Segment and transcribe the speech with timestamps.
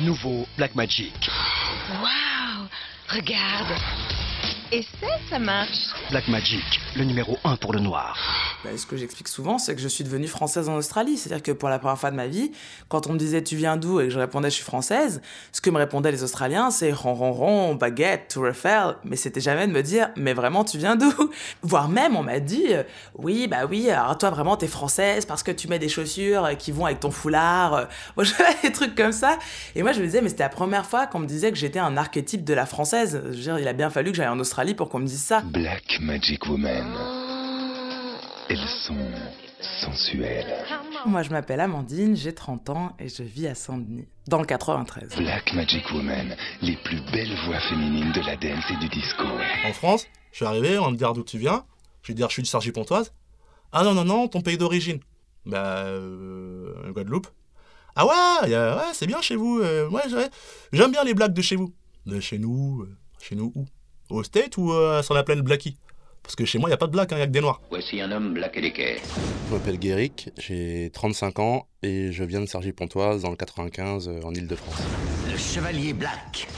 [0.00, 1.12] Nouveau Black Magic.
[2.02, 2.68] Waouh
[3.08, 3.74] Regarde
[4.72, 6.64] Et ça, ça marche Black Magic,
[6.96, 8.18] le numéro 1 pour le noir.
[8.64, 11.16] Bah, ce que j'explique souvent, c'est que je suis devenue française en Australie.
[11.16, 12.50] C'est-à-dire que pour la première fois de ma vie,
[12.88, 15.60] quand on me disait tu viens d'où et que je répondais je suis française, ce
[15.60, 18.96] que me répondaient les Australiens, c'est ron ron ron, baguette, to refaire.
[19.04, 21.12] Mais c'était jamais de me dire mais vraiment tu viens d'où?
[21.62, 22.82] Voire même on m'a dit euh,
[23.14, 26.72] oui bah oui alors toi vraiment t'es française parce que tu mets des chaussures qui
[26.72, 27.86] vont avec ton foulard.
[28.16, 28.32] Moi je
[28.64, 29.38] des trucs comme ça.
[29.76, 31.78] Et moi je me disais mais c'était la première fois qu'on me disait que j'étais
[31.78, 33.22] un archétype de la française.
[33.26, 35.22] Je veux dire il a bien fallu que j'aille en Australie pour qu'on me dise
[35.22, 35.42] ça.
[35.42, 36.86] Black Magic Woman.
[38.48, 38.56] Elles
[38.86, 38.96] sont
[39.80, 40.64] sensuelles.
[41.04, 45.16] Moi, je m'appelle Amandine, j'ai 30 ans et je vis à Saint-Denis, dans le 93.
[45.16, 49.24] Black Magic Woman, les plus belles voix féminines de la dance et du disco.
[49.66, 51.64] En France, je suis arrivé, on me dit d'où tu viens.
[52.02, 53.12] Je vais dire, je suis du Sergi-Pontoise.
[53.72, 55.00] Ah non, non, non, ton pays d'origine.
[55.44, 57.26] Bah, euh, Guadeloupe.
[57.94, 58.48] Ah ouais,
[58.92, 59.60] c'est bien chez vous.
[59.60, 60.02] euh, ouais.
[60.72, 61.74] j'aime bien les blagues de chez vous.
[62.06, 63.64] De chez nous, euh, chez nous où?
[64.08, 65.76] Au State ou euh, sur la plaine Blackie?
[66.22, 67.40] Parce que chez moi, il n'y a pas de blagues, il n'y a que des
[67.40, 67.60] noirs.
[67.70, 68.98] Voici un homme black et d'équerre.
[69.48, 74.20] Je m'appelle Guéric, j'ai 35 ans et je viens de Cergy-Pontoise dans le 95 euh,
[74.24, 74.82] en Ile-de-France.
[75.30, 76.48] Le chevalier black.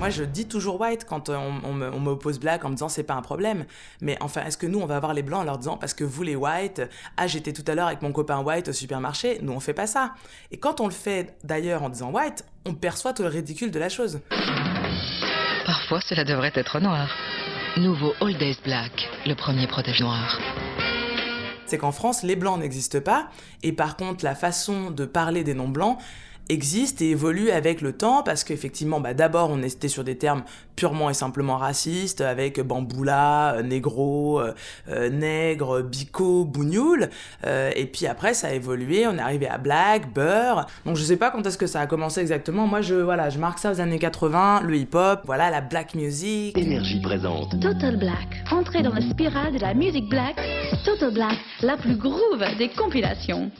[0.00, 3.04] Moi, je dis toujours white quand euh, on, on m'oppose black en me disant c'est
[3.04, 3.64] pas un problème.
[4.00, 6.02] Mais enfin, est-ce que nous, on va avoir les blancs en leur disant parce que
[6.02, 6.82] vous, les white,
[7.16, 9.86] ah, j'étais tout à l'heure avec mon copain white au supermarché, nous, on fait pas
[9.86, 10.14] ça.
[10.50, 13.78] Et quand on le fait d'ailleurs en disant white, on perçoit tout le ridicule de
[13.78, 14.20] la chose.
[15.82, 17.08] Parfois, cela devrait être noir.
[17.76, 20.38] Nouveau All Days Black, le premier protège noir.
[21.66, 23.30] C'est qu'en France, les blancs n'existent pas,
[23.64, 25.98] et par contre, la façon de parler des non-blancs
[26.48, 30.42] existe et évolue avec le temps, parce qu'effectivement, bah, d'abord, on était sur des termes
[30.76, 34.54] purement et simplement racistes, avec bamboula, euh, négro, euh,
[34.88, 37.10] euh, nègre, bico, bougnoul,
[37.46, 41.02] euh, et puis après, ça a évolué, on est arrivé à black, beurre, donc je
[41.02, 43.72] sais pas quand est-ce que ça a commencé exactement, moi, je, voilà, je marque ça
[43.72, 47.60] aux années 80, le hip-hop, voilà, la black music, Énergie présente.
[47.60, 48.44] Total Black.
[48.50, 50.36] Entrez dans la spirale de la musique black.
[50.84, 53.50] Total Black, la plus groove des compilations.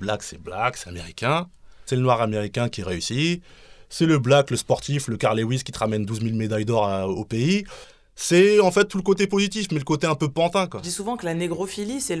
[0.00, 1.46] Black, c'est black, c'est américain.
[1.86, 3.42] C'est le noir américain qui réussit.
[3.88, 7.08] C'est le black, le sportif, le Carl Lewis qui te ramène 12 000 médailles d'or
[7.08, 7.64] au pays.
[8.14, 10.80] C'est en fait tout le côté positif, mais le côté un peu pantin, quoi.
[10.80, 12.16] Je dis souvent que la négrophilie, c'est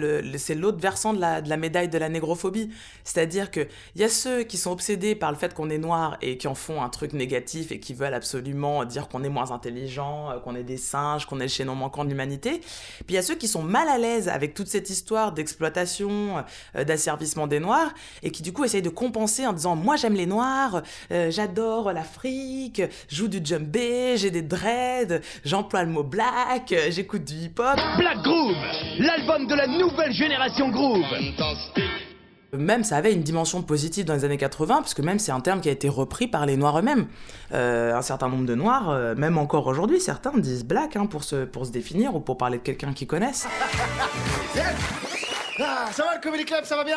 [0.54, 2.70] l'autre versant de la, de la médaille de la négrophobie.
[3.04, 6.38] C'est-à-dire qu'il y a ceux qui sont obsédés par le fait qu'on est noir et
[6.38, 10.30] qui en font un truc négatif et qui veulent absolument dire qu'on est moins intelligent,
[10.30, 12.60] euh, qu'on est des singes, qu'on est le chaînon manquant de l'humanité.
[12.60, 16.42] Puis il y a ceux qui sont mal à l'aise avec toute cette histoire d'exploitation,
[16.74, 17.92] euh, d'asservissement des noirs
[18.22, 20.82] et qui du coup essayent de compenser en disant moi j'aime les noirs,
[21.12, 26.88] euh, j'adore l'Afrique, je joue du djembé, j'ai des dreads, j'emploie le mot black, euh,
[26.90, 27.76] j'écoute du hip-hop.
[27.98, 28.56] Black Groove,
[28.98, 31.04] l'album de la nouvelle génération Groove.
[32.52, 35.40] Même ça avait une dimension positive dans les années 80, parce que même c'est un
[35.40, 37.06] terme qui a été repris par les Noirs eux-mêmes.
[37.52, 41.24] Euh, un certain nombre de Noirs, euh, même encore aujourd'hui, certains disent black hein, pour,
[41.24, 43.48] se, pour se définir ou pour parler de quelqu'un qu'ils connaissent.
[45.64, 46.96] Ah, ça va le Comedy Club, ça va bien?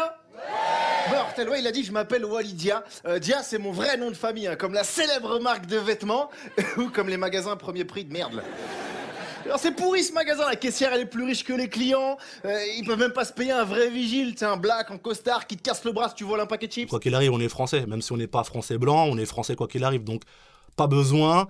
[1.10, 2.84] Mortel, ouais, il a dit je m'appelle Walidia.
[3.06, 6.30] Euh, Dia, c'est mon vrai nom de famille, hein, comme la célèbre marque de vêtements
[6.78, 8.42] ou comme les magasins premier prix de merde.
[9.46, 12.58] Alors c'est pourri ce magasin, la caissière elle est plus riche que les clients, Euh,
[12.78, 15.56] ils peuvent même pas se payer un vrai vigile, c'est un black en costard qui
[15.56, 16.90] te casse le bras si tu voles un paquet de chips.
[16.90, 17.86] Quoi qu'il arrive, on est français.
[17.86, 20.04] Même si on n'est pas français blanc, on est français quoi qu'il arrive.
[20.04, 20.24] Donc,
[20.76, 21.48] pas besoin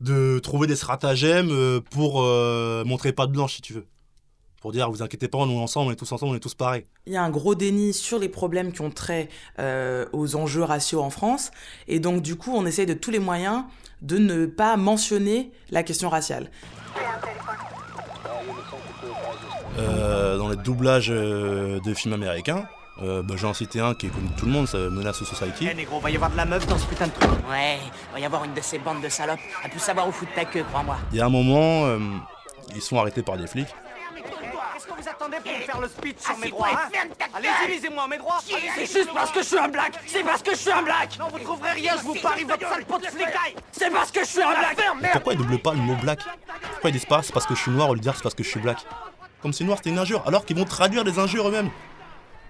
[0.00, 3.86] de trouver des stratagèmes euh, pour euh, montrer pas de blanche, si tu veux.
[4.62, 6.86] Pour dire, vous inquiétez pas, nous ensemble, on est tous ensemble, on est tous pareils.
[7.06, 9.28] Il y a un gros déni sur les problèmes qui ont trait
[9.58, 11.50] euh, aux enjeux raciaux en France,
[11.88, 13.64] et donc du coup on essaye de tous les moyens
[14.02, 16.48] de ne pas mentionner la question raciale.
[19.78, 22.64] Euh, dans les doublages euh, de films américains,
[23.02, 25.66] euh, bah, j'en citer un qui est connu de tout le monde, c'est Menace Society.
[25.68, 27.30] Eh négro, va y avoir de la meuf dans ce putain de truc.
[27.50, 27.78] Ouais,
[28.12, 29.40] va y avoir une de ces bandes de salopes.
[29.64, 30.98] Elle peut savoir où foutre ta queue, crois-moi.
[31.10, 31.98] Il y a un moment, euh,
[32.76, 33.74] ils sont arrêtés par des flics.
[34.92, 38.18] Que vous attendez pour me faire le speech sur mes droits hein Allez-y, lisez-moi mes
[38.18, 38.40] droits.
[38.44, 39.98] C'est juste parce que je suis un black.
[40.06, 41.18] C'est parce que je suis un black.
[41.18, 44.20] Non, vous trouverez rien, je vous parie votre sale pot de flicaille C'est parce que
[44.20, 45.12] je suis un black.
[45.12, 46.20] Pourquoi ils doublent pas le mot black
[46.72, 48.22] Pourquoi ils disent pas c'est parce que je suis noir au lieu de dire c'est
[48.22, 48.78] parce que je suis black
[49.40, 51.70] Comme si noir c'était une injure, alors qu'ils vont traduire les injures eux-mêmes.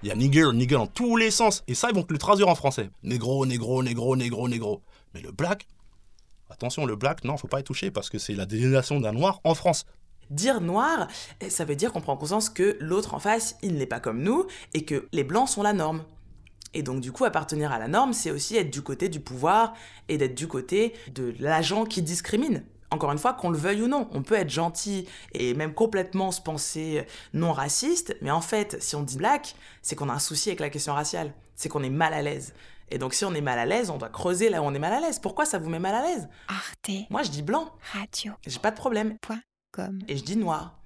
[0.01, 2.19] Il y a nigger, nigger dans tous les sens, et ça ils vont te le
[2.19, 2.89] traduire en français.
[3.03, 4.81] Négro, négro, négro, négro, négro.
[5.13, 5.65] Mais le black,
[6.49, 9.39] attention, le black, non, faut pas y toucher parce que c'est la désignation d'un noir
[9.45, 9.85] en France.
[10.33, 11.07] Dire noir,
[11.47, 14.47] ça veut dire qu'on prend conscience que l'autre en face, il n'est pas comme nous,
[14.73, 16.03] et que les blancs sont la norme.
[16.73, 19.73] Et donc du coup, appartenir à la norme, c'est aussi être du côté du pouvoir
[20.09, 22.63] et d'être du côté de l'agent qui discrimine.
[22.89, 26.31] Encore une fois, qu'on le veuille ou non, on peut être gentil et même complètement
[26.31, 30.19] se penser non raciste, mais en fait, si on dit black, c'est qu'on a un
[30.19, 32.53] souci avec la question raciale, c'est qu'on est mal à l'aise.
[32.89, 34.79] Et donc si on est mal à l'aise, on doit creuser là où on est
[34.79, 35.19] mal à l'aise.
[35.19, 36.27] Pourquoi ça vous met mal à l'aise?
[36.47, 37.71] Arte Moi je dis blanc.
[37.93, 38.33] Radio.
[38.45, 39.17] J'ai pas de problème.
[39.21, 39.41] Point
[40.07, 40.82] Et je dis noir.